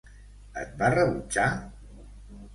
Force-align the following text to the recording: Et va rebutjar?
Et 0.61 0.71
va 0.79 0.89
rebutjar? 0.95 1.47